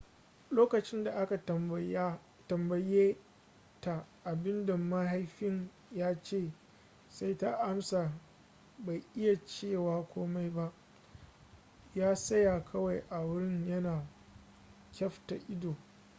lokacin 0.51 1.03
da 1.03 1.11
aka 1.15 1.37
tambaye 2.47 3.17
ta 3.81 4.07
abin 4.23 4.65
da 4.65 4.77
mahaifin 4.77 5.69
ya 5.91 6.21
ce 6.21 6.51
sai 7.09 7.37
ta 7.37 7.55
amsa 7.59 8.11
bai 8.85 9.03
iya 9.15 9.45
cewa 9.45 10.03
komai 10.07 10.49
ba 10.49 10.73
ya 11.95 12.15
tsaya 12.15 12.65
kawai 12.65 13.03
a 13.09 13.19
wurin 13.21 13.67
yana 13.67 14.07
kyafta 14.91 15.35
ido 15.47 15.75